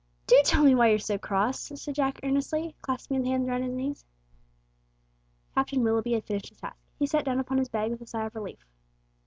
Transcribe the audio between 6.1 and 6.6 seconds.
had finished his